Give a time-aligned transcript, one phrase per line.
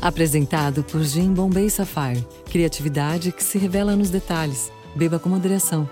[0.00, 2.24] Apresentado por Jim Bombay Sapphire.
[2.50, 4.70] Criatividade que se revela nos detalhes.
[4.94, 5.88] Beba com moderação.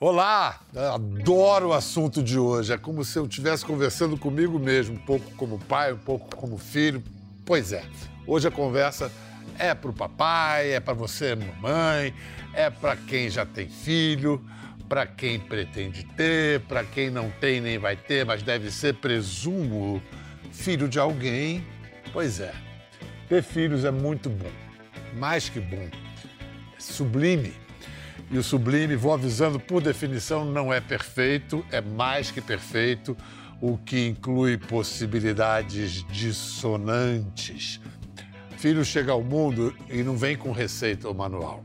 [0.00, 0.60] Olá,
[0.94, 2.72] adoro o assunto de hoje.
[2.72, 6.56] É como se eu estivesse conversando comigo mesmo, um pouco como pai, um pouco como
[6.56, 7.02] filho.
[7.44, 7.84] Pois é,
[8.26, 9.10] hoje a conversa
[9.58, 12.14] é para o papai, é para você, mamãe,
[12.54, 14.44] é para quem já tem filho,
[14.88, 20.02] para quem pretende ter, para quem não tem nem vai ter, mas deve ser, presumo,
[20.52, 21.64] filho de alguém.
[22.12, 22.54] Pois é,
[23.28, 24.50] ter filhos é muito bom,
[25.14, 25.88] mais que bom,
[26.76, 27.52] é sublime.
[28.30, 33.16] E o sublime, vou avisando por definição, não é perfeito, é mais que perfeito,
[33.60, 37.80] o que inclui possibilidades dissonantes.
[38.58, 41.64] Filho chega ao mundo e não vem com receita ou manual.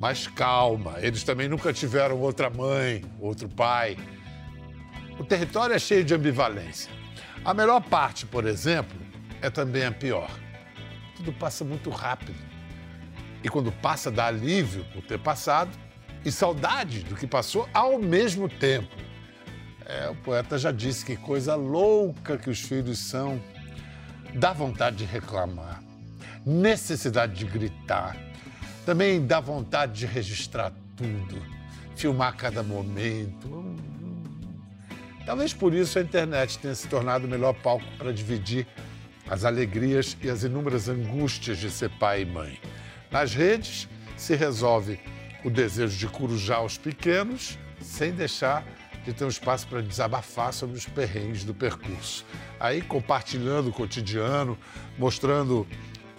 [0.00, 3.98] Mas calma, eles também nunca tiveram outra mãe, outro pai.
[5.18, 6.90] O território é cheio de ambivalência.
[7.44, 8.98] A melhor parte, por exemplo,
[9.42, 10.30] é também a pior.
[11.16, 12.38] Tudo passa muito rápido.
[13.44, 15.70] E quando passa, dá alívio por ter passado
[16.24, 18.96] e saudade do que passou ao mesmo tempo.
[19.84, 23.38] É, o poeta já disse que coisa louca que os filhos são.
[24.34, 25.82] Dá vontade de reclamar,
[26.44, 28.16] necessidade de gritar,
[28.84, 31.40] também dá vontade de registrar tudo,
[31.94, 33.76] filmar cada momento.
[35.24, 38.66] Talvez por isso a internet tenha se tornado o melhor palco para dividir
[39.28, 42.58] as alegrias e as inúmeras angústias de ser pai e mãe.
[43.10, 44.98] Nas redes se resolve
[45.44, 48.64] o desejo de corujar os pequenos sem deixar
[49.04, 52.24] de ter um espaço para desabafar sobre os perrengues do percurso.
[52.58, 54.56] Aí compartilhando o cotidiano,
[54.96, 55.66] mostrando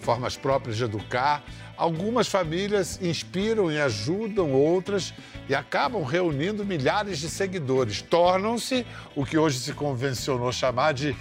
[0.04, 1.42] formas próprias de educar,
[1.76, 5.12] Algumas famílias inspiram e ajudam outras
[5.48, 8.00] e acabam reunindo milhares de seguidores.
[8.00, 11.16] Tornam-se o que hoje se convencionou chamar de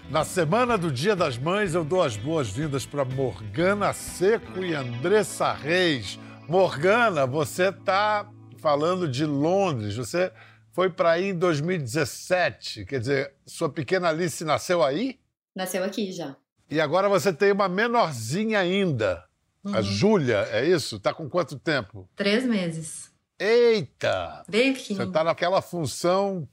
[0.10, 5.54] Na semana do Dia das Mães, eu dou as boas-vindas para Morgana Seco e Andressa
[5.54, 6.20] Reis.
[6.46, 10.34] Morgana, você está falando de Londres, você
[10.74, 15.18] foi para aí em 2017, quer dizer, sua pequena Alice nasceu aí?
[15.56, 16.36] Nasceu aqui já.
[16.70, 19.29] E agora você tem uma menorzinha ainda.
[19.64, 19.76] Uhum.
[19.76, 21.00] A Júlia, é isso?
[21.00, 22.10] Tá com quanto tempo?
[22.16, 23.12] Três meses.
[23.38, 24.44] Eita!
[24.48, 25.08] Bem pequenininho.
[25.08, 26.48] Você tá naquela função.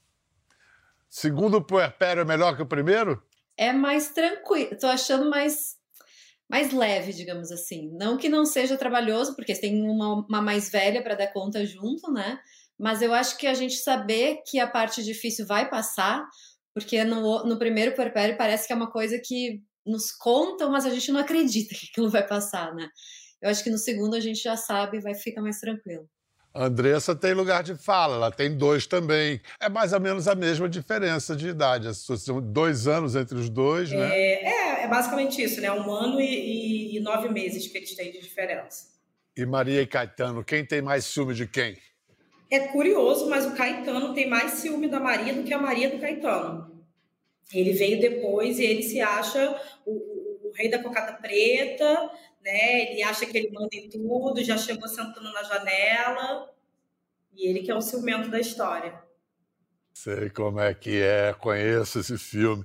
[1.08, 3.22] Segundo o puerpério é melhor que o primeiro?
[3.56, 4.76] É mais tranquilo.
[4.78, 5.76] Tô achando mais
[6.48, 7.90] mais leve, digamos assim.
[7.92, 12.12] Não que não seja trabalhoso, porque tem uma, uma mais velha para dar conta junto,
[12.12, 12.38] né?
[12.78, 16.24] Mas eu acho que a gente saber que a parte difícil vai passar,
[16.72, 20.90] porque no, no primeiro puerpério parece que é uma coisa que nos contam, mas a
[20.90, 22.88] gente não acredita que aquilo vai passar, né?
[23.40, 26.08] Eu acho que no segundo a gente já sabe e vai ficar mais tranquilo.
[26.56, 29.38] A Andressa tem lugar de fala, ela tem dois também.
[29.60, 31.94] É mais ou menos a mesma diferença de idade.
[31.94, 34.08] São dois anos entre os dois, né?
[34.18, 35.70] É, é, é basicamente isso, né?
[35.70, 38.86] Um ano e, e, e, nove meses que eles têm de diferença.
[39.36, 41.76] E Maria e Caetano, quem tem mais ciúme de quem?
[42.50, 45.98] É curioso, mas o Caetano tem mais ciúme da Maria do que a Maria do
[45.98, 46.75] Caetano.
[47.52, 52.10] Ele veio depois e ele se acha o, o, rei da cocada preta,
[52.40, 52.92] né?
[52.92, 56.52] Ele acha que ele manda em tudo, já chegou sentando na janela.
[57.32, 59.00] E ele que é o ciumento da história.
[59.94, 62.64] Sei como é que é, conheço esse filme.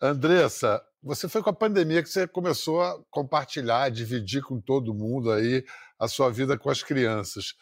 [0.00, 4.94] Andressa, você foi com a pandemia que você começou a compartilhar, a dividir com todo
[4.94, 5.64] mundo aí
[5.98, 7.54] a sua vida com as crianças.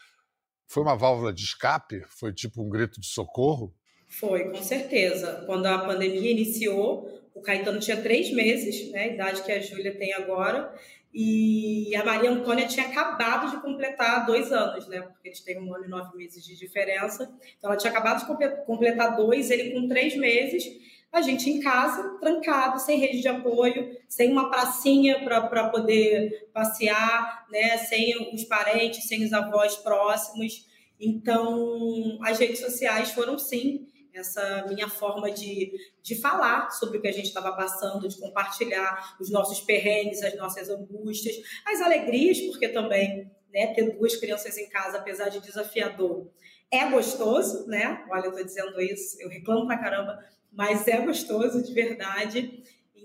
[0.67, 2.05] Foi uma válvula de escape?
[2.09, 3.75] Foi tipo um grito de socorro?
[4.19, 5.43] Foi, com certeza.
[5.47, 9.97] Quando a pandemia iniciou, o Caetano tinha três meses, né, a idade que a Júlia
[9.97, 10.73] tem agora,
[11.15, 15.03] E a Maria Antônia tinha acabado de completar dois anos, né?
[15.03, 17.31] Porque eles têm um ano e nove meses de diferença.
[17.59, 20.65] Então, ela tinha acabado de completar dois, ele com três meses.
[21.13, 27.47] A gente em casa, trancado, sem rede de apoio, sem uma pracinha para poder passear,
[27.51, 27.77] né?
[27.77, 30.67] Sem os parentes, sem os avós próximos.
[30.99, 35.73] Então, as redes sociais foram, sim, essa minha forma de,
[36.03, 40.37] de falar sobre o que a gente estava passando, de compartilhar os nossos perrengues, as
[40.37, 41.37] nossas angústias,
[41.67, 46.29] as alegrias, porque também né, ter duas crianças em casa, apesar de desafiador,
[46.71, 48.05] é gostoso, né?
[48.11, 50.19] Olha, eu estou dizendo isso, eu reclamo pra caramba,
[50.51, 52.63] mas é gostoso de verdade.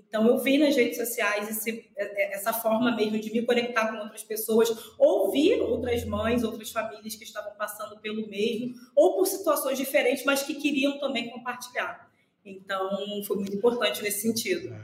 [0.08, 3.88] Então, eu vi nas redes sociais esse, é, é, essa forma mesmo de me conectar
[3.88, 9.26] com outras pessoas, ouvir outras mães, outras famílias que estavam passando pelo mesmo, ou por
[9.26, 12.10] situações diferentes, mas que queriam também compartilhar.
[12.42, 14.74] Então, foi muito importante nesse sentido.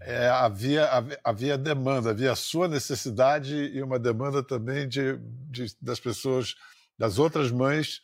[0.00, 0.88] É, havia,
[1.22, 5.16] havia demanda, havia a sua necessidade e uma demanda também de,
[5.48, 6.56] de das pessoas,
[6.98, 8.02] das outras mães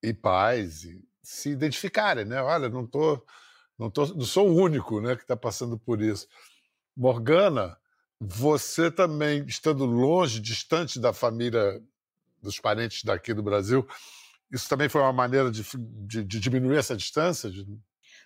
[0.00, 0.86] e pais,
[1.20, 2.40] se identificarem, né?
[2.40, 3.18] Olha, não estou.
[3.18, 3.26] Tô
[3.78, 6.26] não, tô, não sou o único né, que está passando por isso.
[6.96, 7.76] Morgana,
[8.18, 11.82] você também, estando longe, distante da família,
[12.42, 13.86] dos parentes daqui do Brasil,
[14.50, 15.62] isso também foi uma maneira de,
[16.06, 17.50] de, de diminuir essa distância?
[17.50, 17.66] De...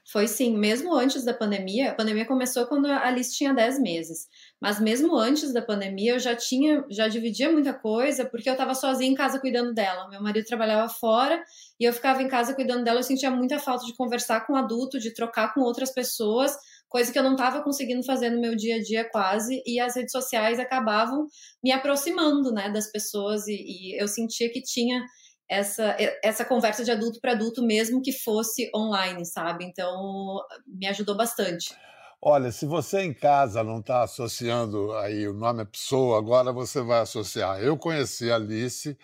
[0.05, 1.93] Foi sim, mesmo antes da pandemia.
[1.93, 4.26] A pandemia começou quando a Alice tinha 10 meses.
[4.61, 8.75] Mas mesmo antes da pandemia, eu já tinha, já dividia muita coisa, porque eu estava
[8.75, 10.08] sozinha em casa cuidando dela.
[10.08, 11.41] Meu marido trabalhava fora
[11.79, 12.99] e eu ficava em casa cuidando dela.
[12.99, 16.56] Eu sentia muita falta de conversar com adulto, de trocar com outras pessoas,
[16.88, 19.62] coisa que eu não estava conseguindo fazer no meu dia a dia quase.
[19.64, 21.29] E as redes sociais acabavam
[21.62, 25.05] me aproximando, né, das pessoas e, e eu sentia que tinha
[25.50, 29.64] essa, essa conversa de adulto para adulto, mesmo que fosse online, sabe?
[29.64, 31.75] Então, me ajudou bastante.
[32.23, 36.81] Olha, se você em casa não está associando aí o nome à pessoa, agora você
[36.81, 37.61] vai associar.
[37.61, 38.97] Eu conheci a Alice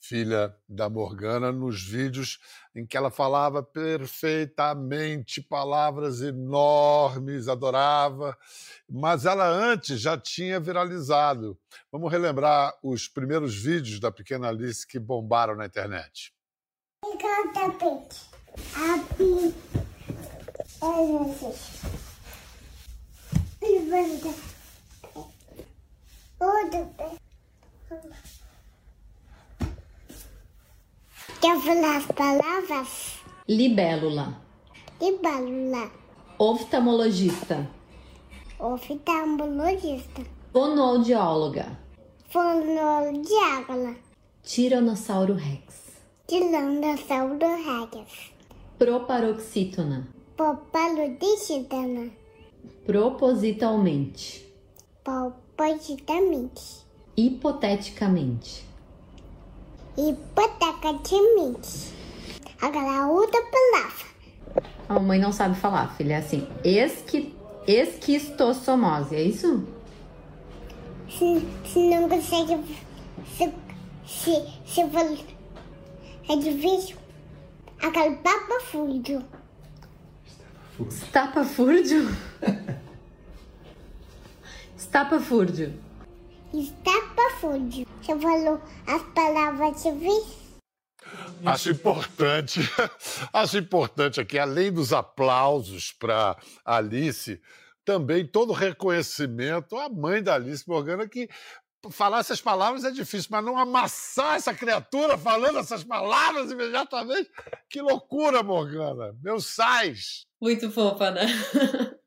[0.00, 2.38] filha da Morgana, nos vídeos
[2.74, 8.36] em que ela falava perfeitamente, palavras enormes, adorava,
[8.88, 11.58] mas ela antes já tinha viralizado.
[11.90, 16.32] Vamos relembrar os primeiros vídeos da pequena Alice que bombaram na internet.
[26.40, 27.18] Levanta.
[31.48, 33.20] Quer falar as palavras?
[33.48, 34.38] Libélula.
[35.00, 35.90] Libélula.
[36.38, 37.66] Oftalmologista.
[38.60, 40.22] Oftalmologista.
[40.52, 41.78] Fonoaudióloga.
[42.28, 43.96] Fonoaudióloga.
[44.42, 45.96] Tiranossauro Rex.
[46.26, 48.32] Tiranossauro Rex.
[48.78, 50.06] Proparoxítona.
[50.36, 52.10] Proparoxítona.
[52.84, 54.44] Propositalmente.
[55.02, 56.60] Propositalmente.
[57.16, 58.67] Hipoteticamente
[59.98, 61.92] hipoteticamente.
[62.62, 64.06] Agora a outra palavra.
[64.88, 66.14] A mamãe não sabe falar, filha.
[66.14, 67.34] É assim, esqui,
[67.66, 69.66] esquistossomose, é isso?
[71.10, 72.58] Se, se não consegue.
[73.36, 73.52] Se,
[74.06, 74.80] se, se
[76.28, 76.96] é difícil.
[77.82, 79.24] Aquele papafúrdio.
[80.88, 82.08] Estapafúrdio?
[84.76, 85.74] Estapafúrdio.
[86.52, 86.97] Estapafúrdio.
[87.18, 90.38] Você falou as palavras civis?
[91.44, 92.60] Acho importante,
[93.32, 97.40] acho importante aqui, além dos aplausos para Alice,
[97.84, 101.28] também todo o reconhecimento à mãe da Alice Morgana, que
[101.90, 107.30] falar essas palavras é difícil, mas não amassar essa criatura falando essas palavras imediatamente.
[107.68, 109.16] Que loucura, Morgana!
[109.22, 110.24] Meus sais!
[110.40, 111.26] Muito fofa, né?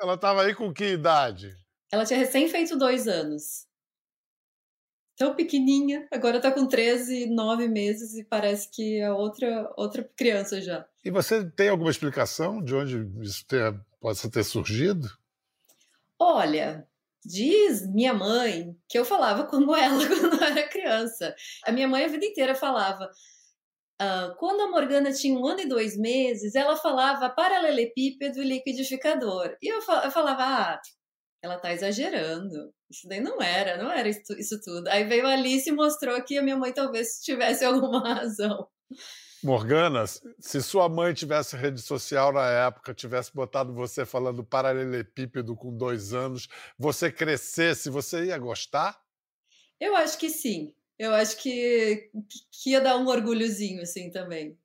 [0.00, 1.54] Ela estava aí com que idade?
[1.90, 3.66] Ela tinha recém feito dois anos
[5.16, 10.60] tão pequenininha, agora está com 13, 9 meses e parece que é outra, outra criança
[10.60, 10.86] já.
[11.04, 15.08] E você tem alguma explicação de onde isso ter, possa ter surgido?
[16.18, 16.86] Olha,
[17.24, 21.34] diz minha mãe que eu falava como ela quando eu era criança.
[21.64, 23.10] A minha mãe a vida inteira falava.
[24.00, 29.56] Uh, quando a Morgana tinha um ano e dois meses, ela falava paralelepípedo e liquidificador.
[29.62, 30.80] E eu, eu falava, ah,
[31.42, 32.72] ela tá exagerando.
[32.90, 34.88] Isso daí não era, não era isso, isso tudo.
[34.88, 38.68] Aí veio a Alice e mostrou que a minha mãe talvez tivesse alguma razão.
[39.42, 40.04] Morgana,
[40.40, 46.12] se sua mãe tivesse rede social na época, tivesse botado você falando paralelepípedo com dois
[46.12, 49.00] anos, você crescesse, você ia gostar?
[49.78, 50.74] Eu acho que sim.
[50.98, 52.10] Eu acho que,
[52.50, 54.58] que ia dar um orgulhozinho assim também.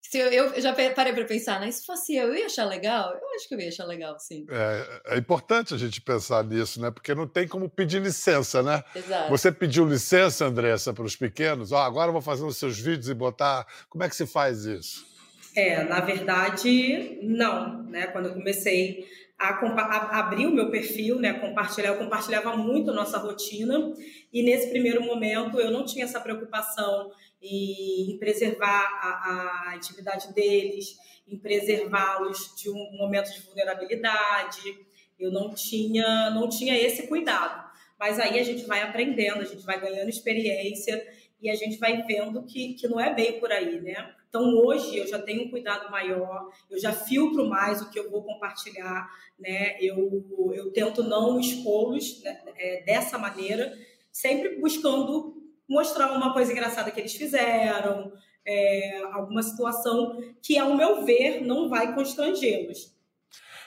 [0.00, 1.70] Se eu, eu já parei para pensar, né?
[1.70, 3.12] Se fosse eu, eu ia achar legal?
[3.12, 4.46] Eu acho que eu ia achar legal, sim.
[4.48, 6.90] É, é importante a gente pensar nisso, né?
[6.90, 8.82] Porque não tem como pedir licença, né?
[8.94, 9.28] Exato.
[9.28, 11.72] Você pediu licença, Andressa, para os pequenos?
[11.72, 13.66] Ó, oh, agora eu vou fazer os seus vídeos e botar.
[13.90, 15.06] Como é que se faz isso?
[15.54, 17.82] É, na verdade, não.
[17.82, 18.06] Né?
[18.06, 19.06] Quando eu comecei
[19.38, 23.92] a, a, abrir o meu perfil, né, compartilhar, eu compartilhava muito a nossa rotina
[24.32, 30.32] e nesse primeiro momento eu não tinha essa preocupação em, em preservar a, a intimidade
[30.32, 34.78] deles, em preservá-los de um momento de vulnerabilidade.
[35.18, 37.68] Eu não tinha, não tinha esse cuidado.
[37.98, 41.04] Mas aí a gente vai aprendendo, a gente vai ganhando experiência
[41.40, 44.14] e a gente vai vendo que, que não é bem por aí, né?
[44.28, 48.10] Então, hoje, eu já tenho um cuidado maior, eu já filtro mais o que eu
[48.10, 49.76] vou compartilhar, né?
[49.80, 53.76] Eu, eu tento não expô-los né, é, dessa maneira,
[54.12, 55.37] sempre buscando
[55.68, 58.12] mostrar uma coisa engraçada que eles fizeram,
[58.46, 62.96] é, alguma situação que, ao meu ver, não vai constrangê-los.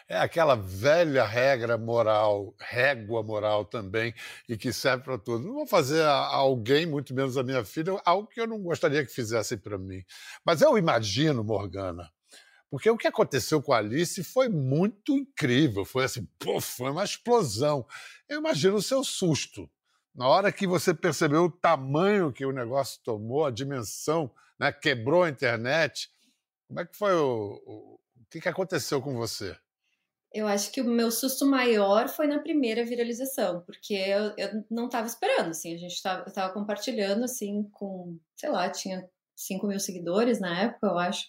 [0.07, 4.13] É aquela velha regra moral, régua moral também,
[4.49, 5.47] e que serve para tudo.
[5.47, 9.05] Não vou fazer a alguém, muito menos a minha filha, algo que eu não gostaria
[9.05, 10.03] que fizessem para mim.
[10.43, 12.11] Mas eu imagino, Morgana,
[12.69, 17.05] porque o que aconteceu com a Alice foi muito incrível, foi assim, pô, foi uma
[17.05, 17.85] explosão.
[18.27, 19.69] Eu imagino o seu susto.
[20.13, 25.23] Na hora que você percebeu o tamanho que o negócio tomou, a dimensão, né, quebrou
[25.23, 26.11] a internet,
[26.67, 29.57] como é que foi o, o, o que, que aconteceu com você?
[30.33, 34.85] Eu acho que o meu susto maior foi na primeira viralização, porque eu, eu não
[34.85, 39.67] estava esperando, assim, a gente estava eu tava compartilhando, assim, com, sei lá, tinha 5
[39.67, 41.27] mil seguidores na época, eu acho,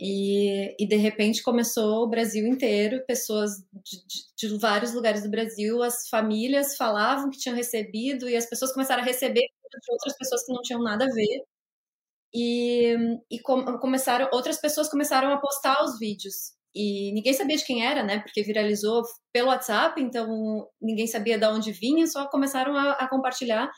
[0.00, 5.30] e, e de repente começou o Brasil inteiro, pessoas de, de, de, vários lugares do
[5.30, 10.16] Brasil, as famílias falavam que tinham recebido, e as pessoas começaram a receber de outras
[10.16, 11.44] pessoas que não tinham nada a ver,
[12.34, 12.96] e,
[13.30, 17.86] e com, começaram, outras pessoas começaram a postar os vídeos e ninguém sabia de quem
[17.86, 18.18] era, né?
[18.18, 23.70] Porque viralizou pelo WhatsApp, então ninguém sabia de onde vinha, só começaram a, a compartilhar.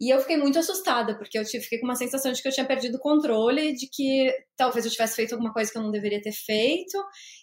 [0.00, 2.66] E eu fiquei muito assustada, porque eu fiquei com uma sensação de que eu tinha
[2.66, 6.22] perdido o controle, de que talvez eu tivesse feito alguma coisa que eu não deveria
[6.22, 6.96] ter feito.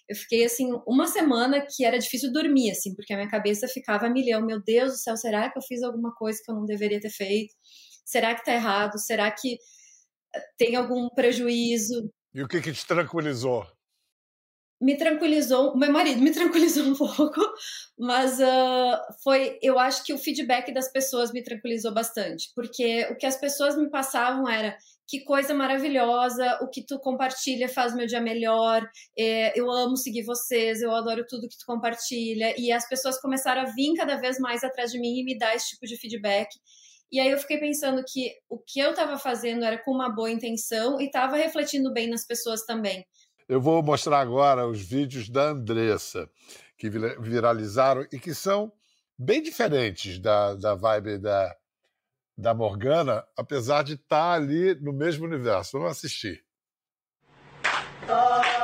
[0.08, 4.06] Eu fiquei, assim, uma semana que era difícil dormir, assim, porque a minha cabeça ficava
[4.06, 4.44] a milhão.
[4.44, 7.10] Meu Deus do céu, será que eu fiz alguma coisa que eu não deveria ter
[7.10, 7.54] feito?
[8.06, 8.98] Será que tá errado?
[8.98, 9.58] Será que
[10.34, 12.10] eh, tem algum prejuízo?
[12.32, 13.66] E o que, que te tranquilizou?
[14.80, 17.40] Me tranquilizou, meu marido me tranquilizou um pouco,
[17.98, 23.16] mas uh, foi, eu acho que o feedback das pessoas me tranquilizou bastante, porque o
[23.16, 24.76] que as pessoas me passavam era
[25.08, 30.24] que coisa maravilhosa, o que tu compartilha faz meu dia melhor, é, eu amo seguir
[30.24, 34.38] vocês, eu adoro tudo que tu compartilha, e as pessoas começaram a vir cada vez
[34.38, 36.48] mais atrás de mim e me dar esse tipo de feedback.
[37.10, 40.30] E aí eu fiquei pensando que o que eu estava fazendo era com uma boa
[40.30, 43.06] intenção e estava refletindo bem nas pessoas também.
[43.48, 46.28] Eu vou mostrar agora os vídeos da Andressa,
[46.76, 48.72] que viralizaram e que são
[49.18, 51.56] bem diferentes da, da vibe da,
[52.36, 55.78] da Morgana, apesar de estar tá ali no mesmo universo.
[55.78, 56.44] Vamos assistir.
[58.08, 58.55] Oh.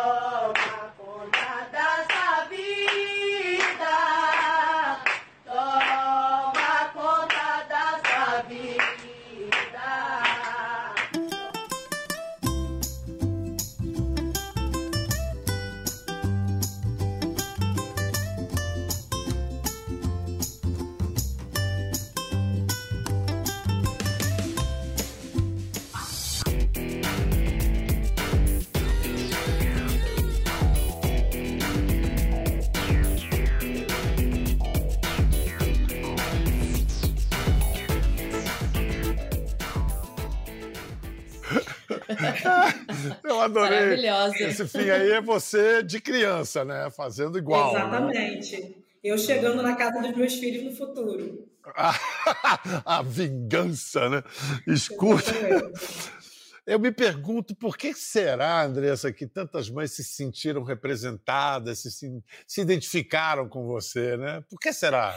[43.25, 43.81] Eu adorei.
[43.81, 44.39] Maravilhosa.
[44.41, 46.91] Esse fim aí é você de criança, né?
[46.91, 47.73] Fazendo igual.
[47.73, 47.81] Né?
[47.81, 48.61] Exatamente.
[48.61, 48.71] Né?
[49.03, 51.49] Eu chegando na casa dos meus filhos no futuro.
[52.85, 54.23] a vingança, né?
[54.67, 55.33] Escuta.
[56.65, 62.61] Eu me pergunto por que será, Andressa, que tantas mães se sentiram representadas, se, se
[62.61, 64.45] identificaram com você, né?
[64.49, 65.13] Por que será?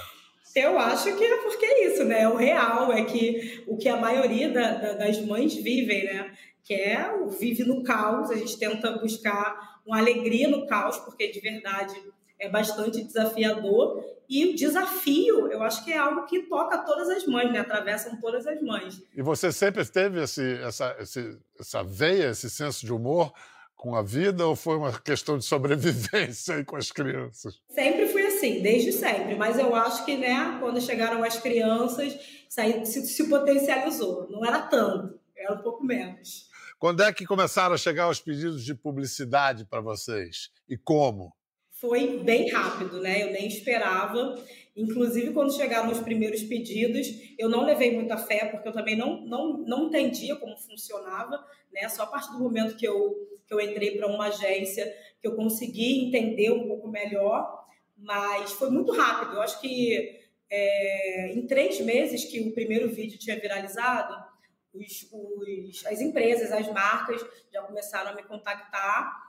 [0.55, 2.27] Eu acho que é porque é isso, né?
[2.27, 6.31] O real é que o que a maioria da, da, das mães vivem, né?
[6.65, 8.31] Que é o vive no caos.
[8.31, 11.95] A gente tenta buscar uma alegria no caos, porque de verdade
[12.37, 14.03] é bastante desafiador.
[14.27, 17.59] E o desafio, eu acho que é algo que toca todas as mães, né?
[17.59, 19.01] Atravessam todas as mães.
[19.15, 23.31] E você sempre teve esse, essa, esse, essa veia, esse senso de humor
[23.75, 27.61] com a vida ou foi uma questão de sobrevivência com as crianças?
[27.69, 29.35] Sempre fui assim, desde sempre.
[29.35, 32.17] Mas eu acho que, né, quando chegaram as crianças,
[32.49, 34.27] isso aí se, se potencializou.
[34.31, 36.49] Não era tanto, era um pouco menos.
[36.85, 40.51] Quando é que começaram a chegar os pedidos de publicidade para vocês?
[40.69, 41.35] E como?
[41.81, 43.23] Foi bem rápido, né?
[43.23, 44.39] Eu nem esperava.
[44.75, 47.07] Inclusive, quando chegaram os primeiros pedidos,
[47.39, 51.89] eu não levei muita fé, porque eu também não, não, não entendia como funcionava, né?
[51.89, 53.15] Só a partir do momento que eu,
[53.47, 54.85] que eu entrei para uma agência,
[55.19, 57.65] que eu consegui entender um pouco melhor,
[57.97, 59.37] mas foi muito rápido.
[59.37, 60.19] Eu acho que
[60.51, 64.23] é, em três meses que o primeiro vídeo tinha viralizado,
[64.77, 69.25] os, os, as empresas, as marcas já começaram a me contactar.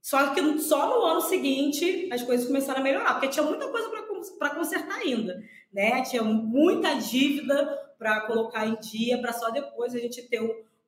[0.00, 3.88] Só que só no ano seguinte as coisas começaram a melhorar, porque tinha muita coisa
[4.38, 6.02] para consertar ainda, né?
[6.02, 7.64] Tinha muita dívida
[7.98, 10.40] para colocar em dia, para só depois a gente ter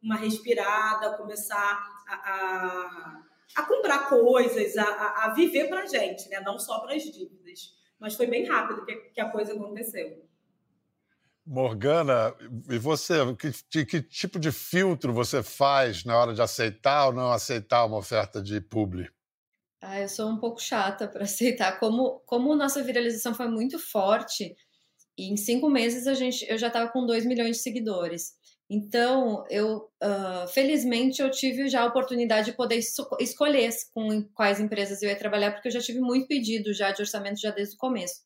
[0.03, 3.23] uma respirada, começar a, a,
[3.57, 6.41] a comprar coisas, a, a viver para a gente, né?
[6.41, 7.73] Não só para as dívidas.
[8.01, 10.24] Mas foi bem rápido que, que a coisa aconteceu.
[11.47, 12.35] Morgana,
[12.71, 13.15] e você,
[13.71, 17.99] que, que, tipo de filtro você faz na hora de aceitar ou não aceitar uma
[17.99, 19.11] oferta de publi?
[19.83, 21.79] Ah, eu sou um pouco chata para aceitar.
[21.79, 24.57] Como, como nossa viralização foi muito forte,
[25.17, 28.33] e em cinco meses a gente, eu já estava com 2 milhões de seguidores.
[28.69, 32.81] Então, eu uh, felizmente eu tive já a oportunidade de poder
[33.21, 37.03] escolher com quais empresas eu ia trabalhar, porque eu já tive muito pedido já de
[37.03, 38.23] orçamento já desde o começo.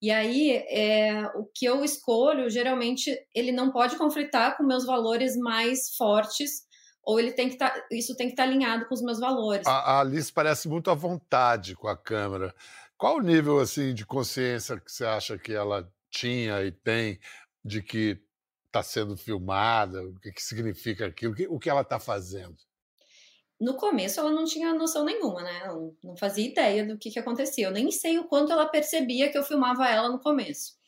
[0.00, 5.36] E aí, é, o que eu escolho, geralmente, ele não pode conflitar com meus valores
[5.36, 6.62] mais fortes,
[7.02, 9.66] ou ele tem que tá, isso tem que estar tá alinhado com os meus valores.
[9.66, 12.54] A, a Alice parece muito à vontade com a câmera.
[12.96, 17.18] Qual o nível assim de consciência que você acha que ela tinha e tem
[17.64, 18.20] de que
[18.66, 20.02] está sendo filmada?
[20.06, 21.32] O que, que significa aquilo?
[21.32, 22.56] O que, o que ela está fazendo?
[23.60, 25.60] No começo ela não tinha noção nenhuma, né?
[25.64, 27.66] Ela não fazia ideia do que, que acontecia.
[27.66, 30.78] Eu nem sei o quanto ela percebia que eu filmava ela no começo.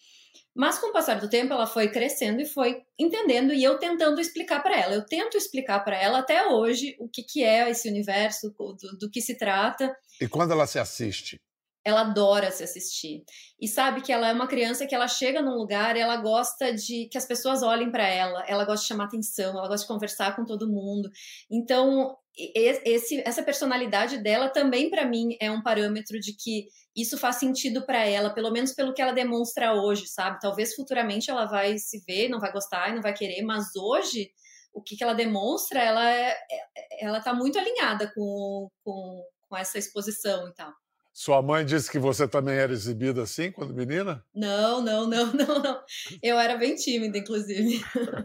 [0.54, 4.20] Mas com o passar do tempo ela foi crescendo e foi entendendo e eu tentando
[4.20, 4.94] explicar para ela.
[4.94, 9.10] Eu tento explicar para ela até hoje o que, que é esse universo, do, do
[9.10, 9.94] que se trata.
[10.20, 11.40] E quando ela se assiste?
[11.84, 13.24] ela adora se assistir.
[13.60, 16.72] E sabe que ela é uma criança que ela chega num lugar e ela gosta
[16.74, 19.92] de que as pessoas olhem para ela, ela gosta de chamar atenção, ela gosta de
[19.92, 21.10] conversar com todo mundo.
[21.50, 22.16] Então,
[22.54, 27.84] esse, essa personalidade dela também para mim é um parâmetro de que isso faz sentido
[27.84, 30.40] para ela, pelo menos pelo que ela demonstra hoje, sabe?
[30.40, 34.30] Talvez futuramente ela vai se ver, não vai gostar e não vai querer, mas hoje
[34.72, 39.56] o que, que ela demonstra, ela é, é ela tá muito alinhada com, com, com
[39.56, 40.72] essa exposição e tal.
[41.12, 44.24] Sua mãe disse que você também era exibida assim quando menina?
[44.34, 45.82] Não, não, não, não, não.
[46.22, 47.80] Eu era bem tímida, inclusive.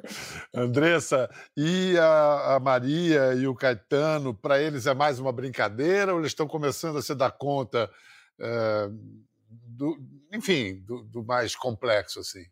[0.53, 6.19] Andressa, e a, a, Maria e o Caetano, para eles é mais uma brincadeira ou
[6.19, 7.89] eles estão começando a se dar conta,
[8.39, 8.89] é,
[9.49, 9.97] do,
[10.31, 12.45] enfim, do, do mais complexo assim?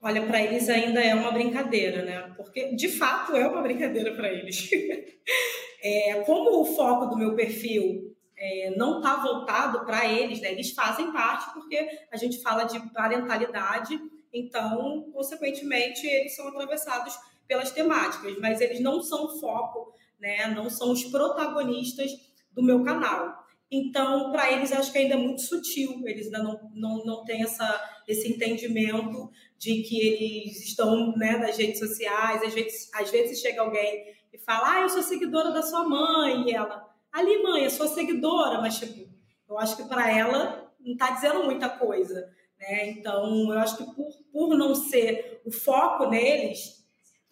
[0.00, 2.34] Olha, para eles ainda é uma brincadeira, né?
[2.36, 4.68] Porque de fato é uma brincadeira para eles.
[5.80, 8.11] é, como o foco do meu perfil
[8.44, 10.50] é, não está voltado para eles, né?
[10.50, 13.96] Eles fazem parte porque a gente fala de parentalidade,
[14.32, 20.48] então, consequentemente, eles são atravessados pelas temáticas, mas eles não são foco, né?
[20.48, 22.10] Não são os protagonistas
[22.50, 23.46] do meu canal.
[23.70, 27.44] Então, para eles, acho que ainda é muito sutil, eles ainda não, não, não têm
[27.44, 32.42] essa, esse entendimento de que eles estão né, nas redes sociais.
[32.42, 36.48] Às vezes, às vezes chega alguém e fala: Ah, eu sou seguidora da sua mãe,
[36.48, 39.08] e ela ali, mãe, eu sou seguidora, mas tipo,
[39.48, 42.90] eu acho que para ela não está dizendo muita coisa, né?
[42.90, 46.82] Então, eu acho que por, por não ser o foco neles,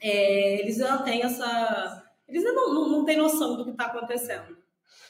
[0.01, 2.05] é, eles não têm essa.
[2.29, 4.57] Eles não, não, não têm noção do que está acontecendo.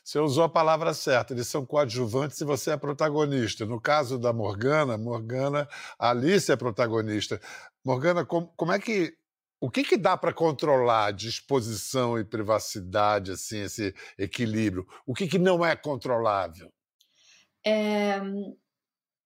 [0.02, 3.66] Você usou a palavra certa, eles são coadjuvantes e você é protagonista.
[3.66, 7.40] No caso da Morgana, Morgana, a Alice é protagonista.
[7.84, 9.14] Morgana, como, como é que
[9.60, 14.86] o que, que dá para controlar de exposição e privacidade, assim, esse equilíbrio?
[15.06, 16.72] O que, que não é controlável?
[17.64, 18.20] É,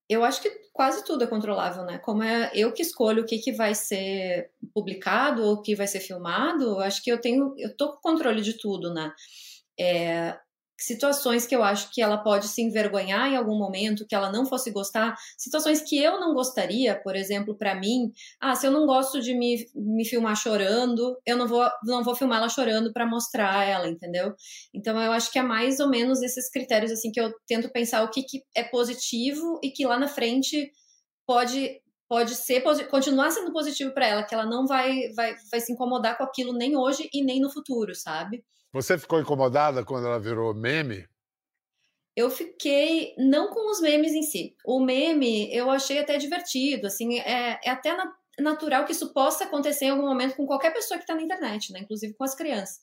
[0.08, 1.98] eu acho que quase tudo é controlável, né?
[1.98, 5.86] Como é eu que escolho o que, que vai ser publicado ou o que vai
[5.86, 9.12] ser filmado, acho que eu tenho, eu tô com controle de tudo, né?
[9.78, 10.36] É,
[10.84, 14.44] situações que eu acho que ela pode se envergonhar em algum momento, que ela não
[14.46, 18.86] fosse gostar, situações que eu não gostaria, por exemplo, para mim, ah, se eu não
[18.86, 23.06] gosto de me, me filmar chorando, eu não vou não vou filmar ela chorando para
[23.06, 24.34] mostrar ela, entendeu?
[24.72, 28.02] Então eu acho que é mais ou menos esses critérios assim que eu tento pensar
[28.02, 30.70] o que, que é positivo e que lá na frente
[31.26, 35.72] pode pode ser continuar sendo positivo para ela, que ela não vai, vai vai se
[35.72, 38.44] incomodar com aquilo nem hoje e nem no futuro, sabe?
[38.74, 41.06] Você ficou incomodada quando ela virou meme?
[42.16, 44.56] Eu fiquei não com os memes em si.
[44.66, 49.44] O meme eu achei até divertido, assim, é, é até na, natural que isso possa
[49.44, 51.80] acontecer em algum momento com qualquer pessoa que está na internet, né?
[51.82, 52.80] Inclusive com as crianças.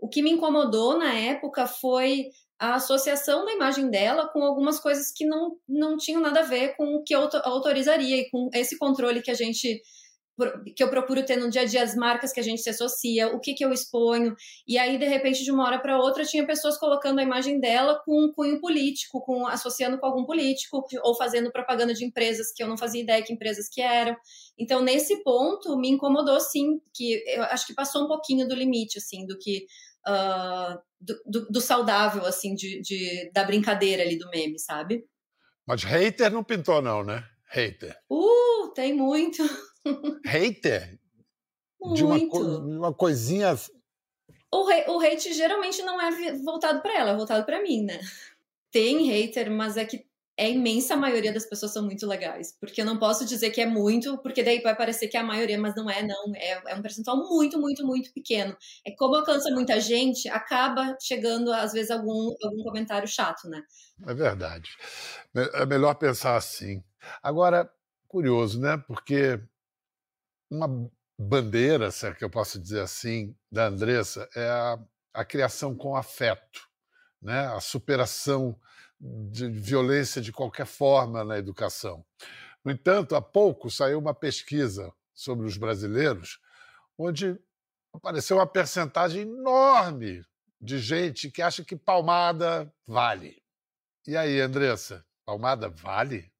[0.00, 5.12] O que me incomodou na época foi a associação da imagem dela com algumas coisas
[5.12, 8.78] que não, não tinham nada a ver com o que eu autorizaria e com esse
[8.78, 9.82] controle que a gente
[10.74, 13.28] que eu procuro ter no dia a dia as marcas que a gente se associa,
[13.28, 14.34] o que que eu exponho.
[14.66, 18.00] E aí de repente de uma hora para outra tinha pessoas colocando a imagem dela
[18.04, 22.62] com um cunho político, com associando com algum político ou fazendo propaganda de empresas que
[22.62, 24.16] eu não fazia ideia que empresas que eram.
[24.58, 28.98] Então nesse ponto me incomodou sim, que eu acho que passou um pouquinho do limite
[28.98, 29.66] assim do que
[30.06, 35.04] uh, do, do, do, saudável assim de, de da brincadeira ali do meme, sabe?
[35.66, 37.24] Mas hater não pintou não, né?
[37.50, 37.96] Hater.
[38.10, 39.42] Uh, tem muito.
[40.24, 40.98] Hater?
[41.80, 41.94] Muito.
[41.94, 43.54] De uma, uma coisinha.
[44.52, 48.00] O, o hate geralmente não é voltado para ela, é voltado para mim, né?
[48.70, 52.56] Tem hater, mas é que é a imensa maioria das pessoas são muito legais.
[52.60, 55.24] Porque eu não posso dizer que é muito, porque daí vai parecer que é a
[55.24, 56.32] maioria, mas não é, não.
[56.36, 58.56] É, é um percentual muito, muito, muito pequeno.
[58.86, 63.60] É como alcança muita gente, acaba chegando, às vezes, algum, algum comentário chato, né?
[64.06, 64.70] É verdade.
[65.54, 66.84] É melhor pensar assim.
[67.20, 67.68] Agora,
[68.06, 68.80] curioso, né?
[68.86, 69.40] Porque
[70.50, 74.78] uma bandeira, se é que eu posso dizer assim, da Andressa é a,
[75.14, 76.68] a criação com afeto,
[77.20, 77.46] né?
[77.48, 78.58] a superação
[79.00, 82.04] de violência de qualquer forma na educação.
[82.64, 86.40] No entanto, há pouco saiu uma pesquisa sobre os brasileiros,
[86.96, 87.38] onde
[87.92, 90.24] apareceu uma percentagem enorme
[90.60, 93.42] de gente que acha que palmada vale.
[94.06, 96.30] E aí, Andressa, palmada vale?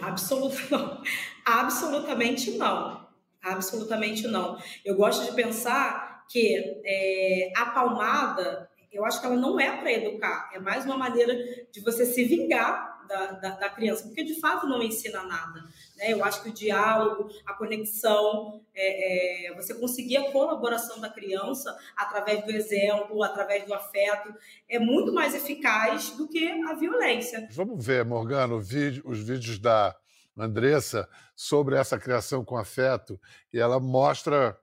[0.00, 1.02] Absoluta, não.
[1.44, 3.07] Absolutamente não.
[3.52, 4.58] Absolutamente não.
[4.84, 9.92] Eu gosto de pensar que é, a palmada, eu acho que ela não é para
[9.92, 11.34] educar, é mais uma maneira
[11.72, 15.64] de você se vingar da, da, da, criança, porque de fato não ensina nada.
[15.96, 16.12] Né?
[16.12, 21.74] Eu acho que o diálogo, a conexão, é, é, você conseguir a colaboração da criança
[21.96, 24.34] através do exemplo, através do afeto,
[24.68, 27.48] é muito mais eficaz do que a violência.
[27.50, 29.96] Vamos ver, Morgano, os vídeos da
[30.38, 33.20] Andressa sobre essa criação com afeto
[33.52, 34.58] e ela mostra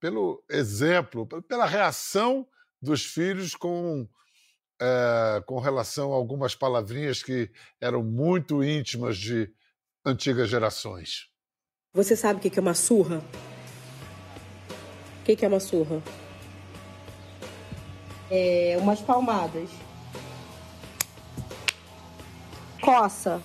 [0.00, 2.46] pelo exemplo, pela reação
[2.80, 4.08] dos filhos com
[4.80, 9.50] é, com relação a algumas palavrinhas que eram muito íntimas de
[10.04, 11.30] antigas gerações.
[11.92, 13.22] Você sabe o que é uma surra?
[15.20, 16.02] O que é uma surra?
[18.30, 19.70] É umas palmadas.
[22.82, 23.40] Coça.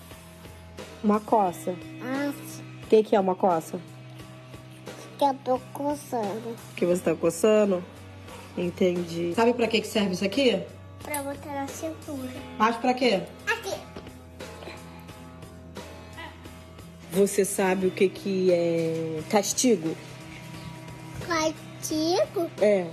[1.03, 1.75] Uma coça.
[2.01, 2.31] Ah,
[2.83, 3.79] O que, que é uma coça?
[5.17, 6.55] que eu tô coçando.
[6.77, 7.83] Que você tá coçando?
[8.57, 9.33] Entendi.
[9.35, 10.61] Sabe pra que que serve isso aqui?
[11.03, 12.29] Pra botar na cintura.
[12.57, 13.21] Mas pra quê?
[13.45, 13.73] Aqui.
[17.11, 19.93] Você sabe o que que é castigo?
[21.27, 22.87] Castigo É.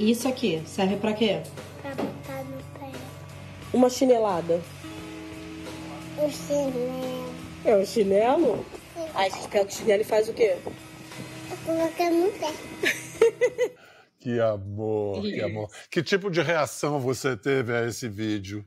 [0.00, 1.42] Isso aqui serve pra quê?
[1.80, 2.90] pra botar no pé.
[3.72, 4.60] Uma chinelada.
[6.18, 7.34] O chinelo.
[7.62, 8.66] É o chinelo?
[9.14, 10.56] Aí a gente pega o chinelo e faz o quê?
[10.64, 13.76] Tô colocando no pé.
[14.18, 15.70] Que amor, que amor.
[15.90, 18.66] Que tipo de reação você teve a esse vídeo,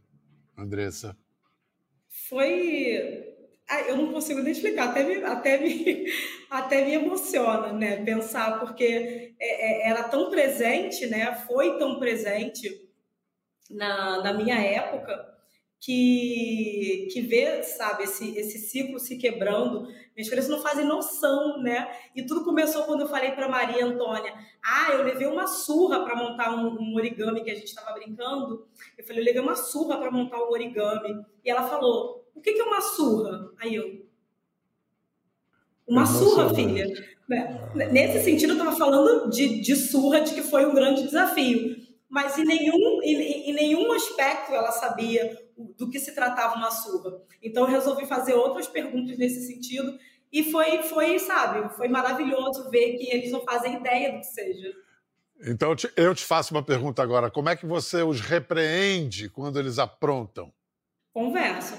[0.57, 1.17] Andressa?
[2.29, 3.25] Foi.
[3.67, 6.05] Ah, eu não consigo nem explicar, até me, até me,
[6.49, 8.03] até me emociona, né?
[8.05, 11.35] Pensar, porque é, é, era tão presente, né?
[11.47, 12.87] Foi tão presente
[13.69, 15.28] na, na minha época
[15.79, 19.87] que, que ver, sabe, esse, esse ciclo se quebrando.
[20.13, 21.89] Minhas crianças não fazem noção, né?
[22.13, 26.15] E tudo começou quando eu falei para Maria Antônia: Ah, eu levei uma surra para
[26.15, 28.67] montar um, um, origami que a gente estava brincando.
[28.97, 31.25] Eu falei: Eu levei uma surra para montar um origami.
[31.45, 33.49] E ela falou: O que, que é uma surra?
[33.57, 34.05] Aí eu.
[35.87, 36.85] Uma surra, filha.
[37.27, 37.89] Né?
[37.91, 41.88] Nesse sentido, eu estava falando de, de surra, de que foi um grande desafio.
[42.09, 45.37] Mas em nenhum, em, em nenhum aspecto ela sabia
[45.77, 47.21] do que se tratava uma surra.
[47.41, 49.97] Então eu resolvi fazer outras perguntas nesse sentido
[50.31, 54.73] e foi, foi, sabe, foi maravilhoso ver que eles não fazem ideia do que seja.
[55.41, 59.79] Então eu te faço uma pergunta agora: como é que você os repreende quando eles
[59.79, 60.51] aprontam?
[61.13, 61.77] Conversa.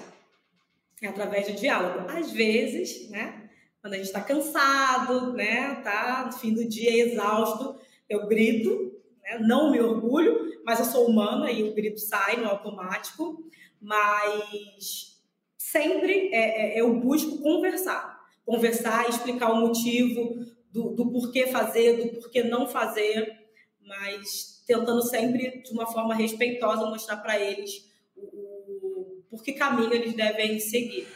[1.02, 2.10] É através de diálogo.
[2.10, 3.48] Às vezes, né?
[3.80, 5.76] Quando a gente está cansado, né?
[5.76, 8.89] Tá no fim do dia exausto, eu grito,
[9.38, 13.44] né, não me orgulho, mas eu sou humana e o grito sai no automático.
[13.80, 15.18] Mas
[15.56, 22.20] sempre é, é, eu busco conversar, conversar, explicar o motivo do, do porquê fazer, do
[22.20, 23.32] porquê não fazer,
[23.80, 30.14] mas tentando sempre de uma forma respeitosa mostrar para eles o por que caminho eles
[30.14, 31.06] devem seguir.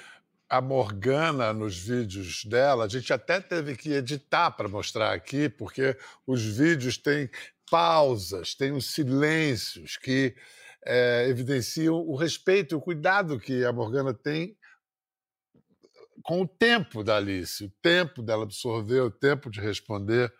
[0.49, 5.97] a Morgana nos vídeos dela, a gente até teve que editar para mostrar aqui, porque
[6.25, 7.29] os vídeos têm
[7.75, 10.33] pausas, têm os silêncios que
[10.87, 14.57] é, evidenciam o respeito e o cuidado que a Morgana tem
[16.23, 20.33] com o tempo da Alice, o tempo dela absorver, o tempo de responder.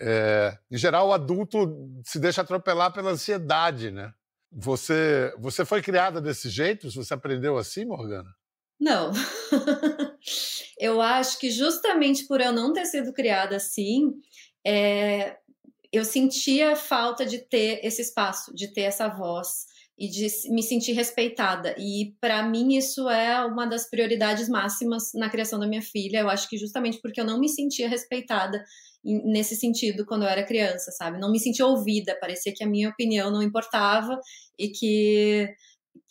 [0.00, 4.14] É, em geral, o adulto se deixa atropelar pela ansiedade, né?
[4.52, 6.88] Você, você foi criada desse jeito?
[6.92, 8.30] Você aprendeu assim, Morgana?
[8.78, 9.10] Não.
[10.78, 14.12] eu acho que justamente por eu não ter sido criada assim,
[14.64, 15.38] é,
[15.96, 19.66] eu sentia falta de ter esse espaço, de ter essa voz
[19.98, 21.74] e de me sentir respeitada.
[21.78, 26.18] E para mim isso é uma das prioridades máximas na criação da minha filha.
[26.18, 28.62] Eu acho que justamente porque eu não me sentia respeitada
[29.02, 31.18] nesse sentido quando eu era criança, sabe?
[31.18, 34.20] Não me sentia ouvida, parecia que a minha opinião não importava
[34.58, 35.48] e que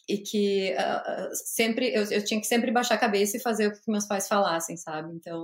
[0.07, 3.71] e que uh, sempre eu, eu, tinha que sempre baixar a cabeça e fazer o
[3.71, 5.11] que meus pais falassem, sabe?
[5.13, 5.43] Então.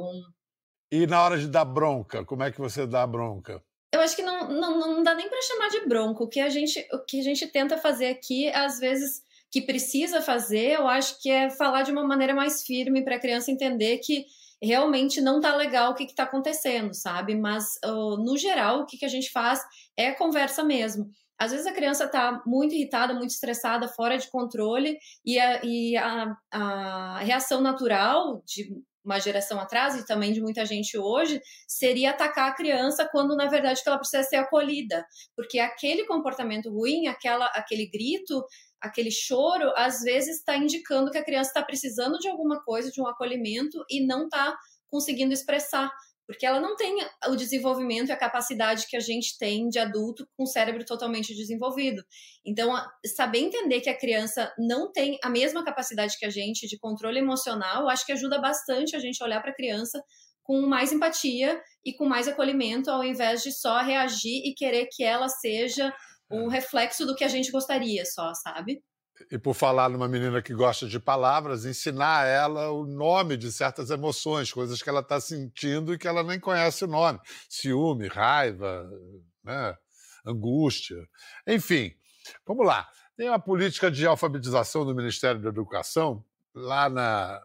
[0.91, 3.62] E na hora de dar bronca, como é que você dá bronca?
[3.93, 6.23] Eu acho que não, não, não dá nem para chamar de bronca.
[6.23, 10.21] O que a gente o que a gente tenta fazer aqui, às vezes que precisa
[10.21, 13.97] fazer, eu acho que é falar de uma maneira mais firme para a criança entender
[13.97, 14.25] que
[14.63, 17.36] realmente não tá legal o que, está acontecendo, sabe?
[17.36, 19.60] Mas uh, no geral, o que, que a gente faz
[19.97, 21.10] é conversa mesmo.
[21.41, 25.97] Às vezes a criança está muito irritada, muito estressada, fora de controle, e a, e
[25.97, 28.69] a, a reação natural de
[29.04, 33.47] uma geração atrás e também de muita gente hoje seria atacar a criança quando na
[33.47, 35.04] verdade ela precisa ser acolhida,
[35.36, 38.45] porque aquele comportamento ruim, aquela, aquele grito,
[38.80, 43.01] aquele choro, às vezes está indicando que a criança está precisando de alguma coisa, de
[43.01, 44.56] um acolhimento e não está
[44.91, 45.91] conseguindo expressar
[46.32, 50.28] porque ela não tem o desenvolvimento e a capacidade que a gente tem de adulto
[50.36, 52.04] com o cérebro totalmente desenvolvido.
[52.46, 52.74] Então,
[53.15, 57.20] saber entender que a criança não tem a mesma capacidade que a gente de controle
[57.20, 60.02] emocional, acho que ajuda bastante a gente olhar para a criança
[60.44, 65.04] com mais empatia e com mais acolhimento, ao invés de só reagir e querer que
[65.04, 65.94] ela seja
[66.32, 68.82] um reflexo do que a gente gostaria só, sabe?
[69.31, 73.51] E por falar numa menina que gosta de palavras, ensinar a ela o nome de
[73.51, 77.19] certas emoções, coisas que ela está sentindo e que ela nem conhece o nome.
[77.49, 78.89] Ciúme, raiva,
[79.43, 79.77] né?
[80.25, 80.97] angústia.
[81.47, 81.93] Enfim,
[82.45, 82.88] vamos lá.
[83.17, 87.41] Tem uma política de alfabetização do Ministério da Educação, lá na,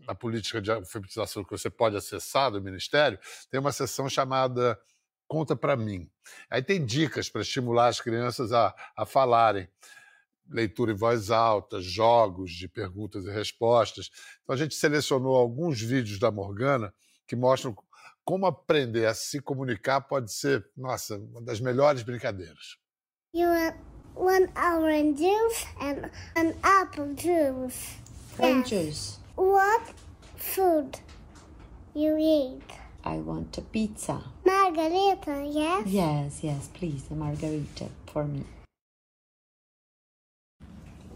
[0.00, 3.18] na política de alfabetização que você pode acessar do Ministério,
[3.50, 4.78] tem uma seção chamada
[5.26, 6.08] Conta para mim.
[6.50, 9.68] Aí tem dicas para estimular as crianças a, a falarem
[10.48, 14.10] leitura em voz alta, jogos de perguntas e respostas.
[14.42, 16.92] Então a gente selecionou alguns vídeos da Morgana
[17.26, 17.74] que mostram
[18.24, 22.78] como aprender a se comunicar pode ser, nossa, uma das melhores brincadeiras.
[23.34, 23.76] You want
[24.14, 27.98] one orange juice and an apple juice.
[28.38, 29.18] Orange juice.
[29.36, 29.92] What
[30.36, 30.98] food
[31.94, 32.62] you eat?
[33.04, 34.22] I want a pizza.
[34.44, 35.86] Margarita, yes?
[35.86, 38.44] Yes, yes, please, a margarita for me.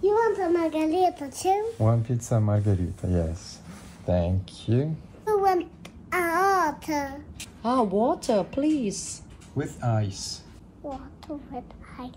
[0.02, 1.72] You want a margarita too?
[1.78, 3.58] One pizza margarita, yes.
[4.06, 4.96] Thank you.
[5.26, 5.68] You want
[6.12, 7.20] a water?
[7.64, 9.22] Ah, water, please.
[9.54, 10.42] With ice.
[10.82, 11.02] Water
[11.50, 11.64] with
[11.98, 12.12] ice.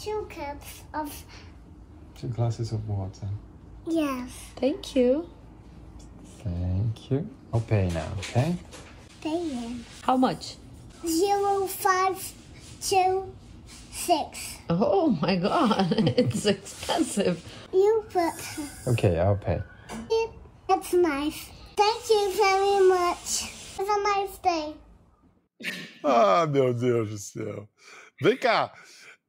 [0.00, 1.24] Two cups of
[2.18, 3.28] Two glasses of water.
[3.86, 4.30] yes.
[4.56, 5.28] Thank you.
[6.42, 7.28] Thank you.
[7.52, 8.56] I'll pay now, okay?
[9.20, 9.84] Pay in.
[10.02, 10.56] How much?
[11.06, 12.32] Zero five
[12.80, 13.32] two
[14.06, 14.58] six.
[14.68, 17.36] Oh my god, it's expensive.
[17.72, 18.34] You put
[18.86, 19.60] Okay, I'll pay.
[20.10, 20.30] it.
[20.68, 21.50] That's nice.
[21.76, 23.52] Thank you very much.
[23.78, 24.74] Have a nice day.
[26.04, 27.68] Ah, meu Deus do céu.
[28.22, 28.72] Vem cá,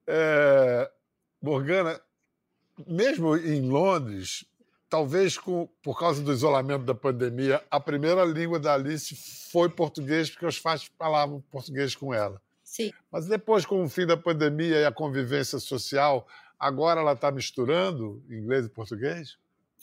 [0.07, 0.89] é,
[1.41, 1.99] Morgana,
[2.87, 4.45] mesmo em Londres,
[4.89, 9.15] talvez com, por causa do isolamento da pandemia, a primeira língua da Alice
[9.51, 12.41] foi português, porque os pais falavam português com ela.
[12.77, 12.91] Sim.
[13.11, 16.27] Mas depois, com o fim da pandemia e a convivência social,
[16.59, 19.35] agora ela está misturando inglês e português?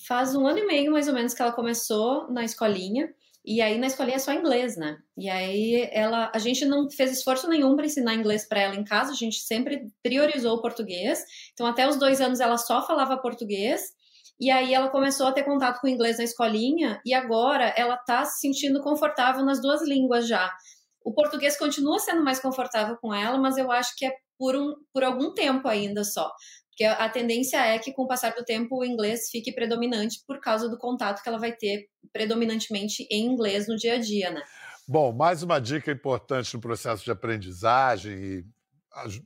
[0.07, 3.13] Faz um ano e meio, mais ou menos, que ela começou na escolinha.
[3.45, 4.97] E aí na escolinha é só inglês, né?
[5.19, 8.85] E aí ela, a gente não fez esforço nenhum para ensinar inglês para ela em
[8.85, 9.11] casa.
[9.11, 11.25] A gente sempre priorizou o português.
[11.53, 13.93] Então até os dois anos ela só falava português.
[14.41, 17.01] E aí ela começou a ter contato com o inglês na escolinha.
[17.05, 20.51] E agora ela tá se sentindo confortável nas duas línguas já.
[21.05, 24.75] O português continua sendo mais confortável com ela, mas eu acho que é por, um,
[24.93, 26.33] por algum tempo ainda só.
[26.71, 30.41] Porque a tendência é que, com o passar do tempo, o inglês fique predominante por
[30.41, 34.43] causa do contato que ela vai ter predominantemente em inglês no dia a dia, né?
[34.89, 38.45] Bom, mais uma dica importante no processo de aprendizagem e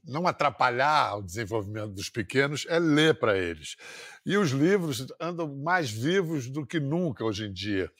[0.04, 3.76] não atrapalhar o desenvolvimento dos pequenos é ler para eles.
[4.24, 7.90] E os livros andam mais vivos do que nunca hoje em dia.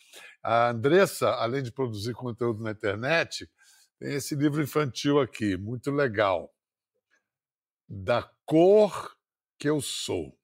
[0.43, 3.49] A Andressa, além de produzir conteúdo na internet,
[3.99, 6.53] tem esse livro infantil aqui, muito legal.
[7.89, 9.17] Da cor
[9.59, 10.37] que eu sou.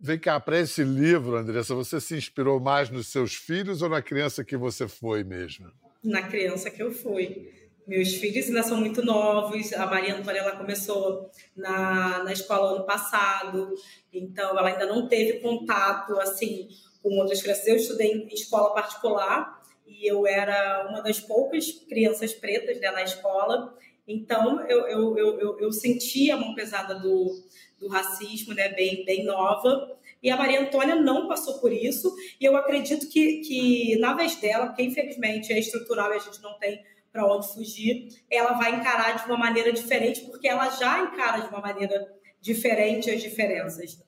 [0.00, 4.00] Vem cá, para esse livro, Andressa, você se inspirou mais nos seus filhos ou na
[4.00, 5.70] criança que você foi mesmo?
[6.02, 7.52] Na criança que eu fui.
[7.86, 9.72] Meus filhos ainda são muito novos.
[9.72, 13.74] A Maria Antônia ela começou na, na escola ano passado,
[14.12, 16.68] então ela ainda não teve contato assim
[17.02, 17.66] com outras crianças.
[17.66, 19.59] Eu estudei em escola particular
[19.90, 23.76] e eu era uma das poucas crianças pretas né, na escola.
[24.06, 27.42] Então eu, eu, eu, eu, senti a mão pesada do,
[27.78, 29.98] do racismo, né, bem, bem nova.
[30.22, 34.36] E a Maria Antônia não passou por isso, e eu acredito que, que na vez
[34.36, 38.74] dela, porque infelizmente é estrutural e a gente não tem para onde fugir, ela vai
[38.76, 42.06] encarar de uma maneira diferente, porque ela já encara de uma maneira
[42.40, 43.98] diferente as diferenças.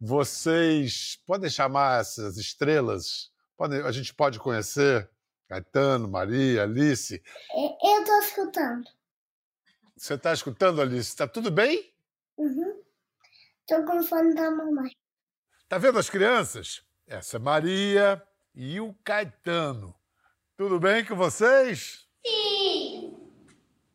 [0.00, 3.30] Vocês podem chamar essas estrelas?
[3.56, 5.10] Podem, a gente pode conhecer
[5.48, 7.22] Caetano, Maria, Alice?
[7.54, 8.84] Eu estou escutando.
[9.96, 11.08] Você está escutando, Alice?
[11.08, 11.90] Está tudo bem?
[12.36, 12.82] Uhum.
[13.60, 14.94] Estou com fome da mamãe.
[15.66, 16.82] Tá vendo as crianças?
[17.06, 18.22] Essa é Maria
[18.54, 19.98] e o Caetano.
[20.54, 22.06] Tudo bem com vocês?
[22.26, 23.16] Sim.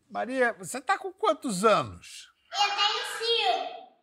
[0.10, 2.34] Maria, você tá com quantos anos?
[2.52, 3.94] Eu tenho cinco.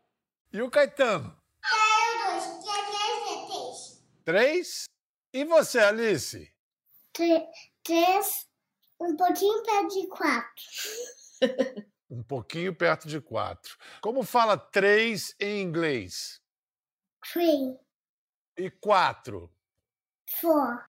[0.52, 1.36] E o Caetano?
[1.62, 2.44] Tenho dois.
[2.64, 4.04] Tenho três.
[4.24, 4.84] Três?
[5.32, 6.59] E você, Alice?
[7.12, 8.48] Três.
[9.00, 10.64] Um pouquinho perto de quatro.
[12.10, 13.76] um pouquinho perto de quatro.
[14.00, 16.40] Como fala três em inglês?
[17.32, 17.78] Three.
[18.56, 19.50] E quatro?
[20.40, 20.84] Four.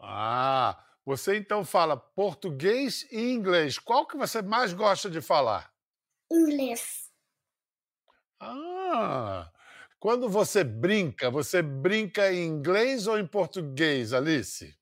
[0.00, 3.78] Ah, você então fala português e inglês.
[3.78, 5.72] Qual que você mais gosta de falar?
[6.30, 7.10] Inglês.
[8.40, 9.52] Ah,
[10.00, 14.76] quando você brinca, você brinca em inglês ou em português, Alice?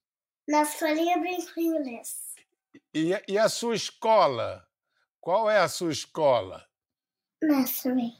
[0.47, 2.35] Na escolinha brinco em inglês.
[2.93, 4.67] E, e a sua escola?
[5.19, 6.65] Qual é a sua escola?
[7.41, 8.13] Nursery.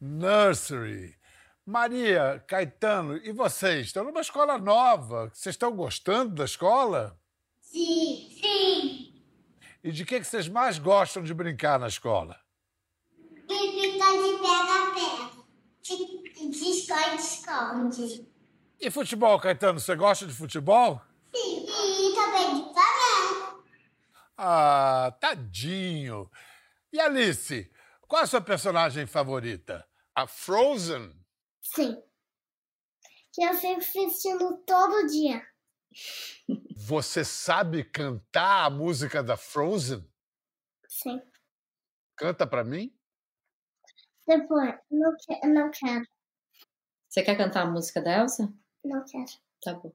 [0.00, 1.16] Nursery.
[1.64, 3.86] Maria, Caetano, e vocês?
[3.86, 5.30] Estão numa escola nova.
[5.34, 7.18] Vocês estão gostando da escola?
[7.60, 9.22] Sim, sim.
[9.82, 12.40] E de que, que vocês mais gostam de brincar na escola?
[13.46, 15.36] Brincar de pega-pega.
[16.50, 18.28] De esconde-esconde.
[18.80, 19.80] E futebol, Caetano?
[19.80, 21.00] Você gosta de futebol?
[21.34, 21.66] Sim.
[21.66, 23.64] E também de Flamengo.
[24.36, 26.30] Ah, tadinho.
[26.92, 27.70] E Alice,
[28.06, 29.86] qual é a sua personagem favorita?
[30.14, 31.12] A Frozen?
[31.62, 32.02] Sim.
[33.32, 35.46] Que eu fico assistindo todo dia.
[36.76, 40.06] Você sabe cantar a música da Frozen?
[40.88, 41.20] Sim.
[42.16, 42.94] Canta para mim?
[44.26, 46.04] Depois, não, que, não quero.
[47.08, 48.52] Você quer cantar a música da Elsa?
[48.84, 49.30] Não quero.
[49.62, 49.92] Tá bom.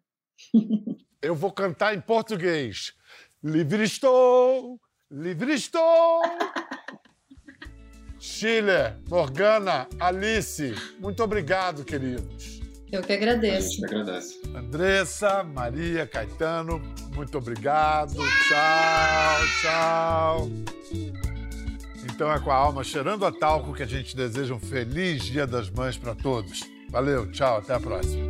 [1.21, 2.95] Eu vou cantar em português.
[3.43, 6.21] Livre estou, livre estou.
[8.19, 12.61] Chile, Morgana, Alice, muito obrigado, queridos.
[12.91, 13.67] Eu que agradeço.
[13.67, 14.41] A gente agradece.
[14.55, 16.79] Andressa, Maria, Caetano,
[17.15, 18.13] muito obrigado.
[18.47, 20.49] Tchau, tchau.
[22.03, 25.47] Então é com a alma cheirando a talco que a gente deseja um feliz Dia
[25.47, 26.59] das Mães para todos.
[26.91, 28.29] Valeu, tchau, até a próxima.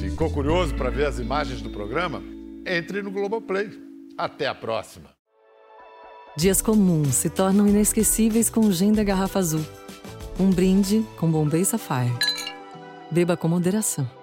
[0.00, 2.31] Ficou curioso para ver as imagens do programa?
[2.66, 3.70] Entre no Globoplay.
[4.16, 5.10] Até a próxima.
[6.36, 9.64] Dias comuns se tornam inesquecíveis com o gin da garrafa azul.
[10.38, 12.16] Um brinde com Bombay Sapphire.
[13.10, 14.21] Beba com moderação.